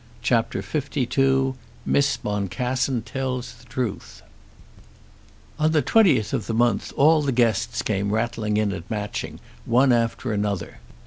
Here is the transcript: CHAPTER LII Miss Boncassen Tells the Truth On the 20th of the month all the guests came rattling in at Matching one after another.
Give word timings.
CHAPTER 0.23 0.63
LII 0.63 1.53
Miss 1.85 2.17
Boncassen 2.17 3.03
Tells 3.03 3.53
the 3.53 3.65
Truth 3.65 4.23
On 5.59 5.71
the 5.71 5.83
20th 5.83 6.33
of 6.33 6.47
the 6.47 6.55
month 6.55 6.91
all 6.97 7.21
the 7.21 7.31
guests 7.31 7.83
came 7.83 8.11
rattling 8.11 8.57
in 8.57 8.73
at 8.73 8.89
Matching 8.89 9.39
one 9.63 9.93
after 9.93 10.33
another. 10.33 10.79